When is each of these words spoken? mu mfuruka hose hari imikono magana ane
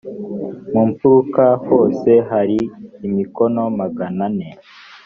mu 0.71 0.81
mfuruka 0.89 1.45
hose 1.67 2.09
hari 2.29 2.59
imikono 3.07 3.61
magana 3.79 4.23
ane 4.31 4.49